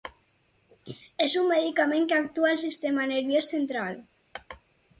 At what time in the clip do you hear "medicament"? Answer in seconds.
1.51-2.09